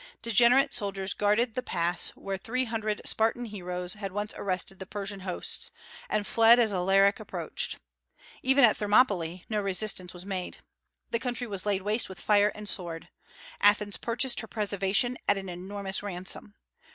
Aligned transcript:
Degenerate 0.23 0.73
soldiers 0.73 1.13
guarded 1.13 1.53
the 1.53 1.61
pass 1.61 2.09
where 2.15 2.35
three 2.35 2.65
hundred 2.65 3.01
Spartan 3.05 3.45
heroes 3.45 3.93
had 3.93 4.11
once 4.11 4.33
arrested 4.35 4.79
the 4.79 4.87
Persian 4.87 5.19
hosts, 5.19 5.69
and 6.09 6.25
fled 6.25 6.57
as 6.57 6.73
Alaric 6.73 7.19
approached. 7.19 7.77
Even 8.41 8.63
at 8.63 8.75
Thermopylae 8.77 9.45
no 9.47 9.61
resistance 9.61 10.11
was 10.11 10.25
made. 10.25 10.57
The 11.11 11.19
country 11.19 11.45
was 11.45 11.67
laid 11.67 11.83
waste 11.83 12.09
with 12.09 12.19
fire 12.19 12.51
and 12.55 12.67
sword. 12.67 13.09
Athens 13.61 13.97
purchased 13.97 14.39
her 14.39 14.47
preservation 14.47 15.19
at 15.29 15.37
an 15.37 15.49
enormous 15.49 16.01
ransom. 16.01 16.55